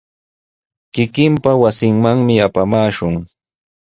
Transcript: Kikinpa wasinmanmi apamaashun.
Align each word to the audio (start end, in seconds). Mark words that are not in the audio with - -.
Kikinpa 0.93 1.51
wasinmanmi 1.61 2.35
apamaashun. 2.45 3.13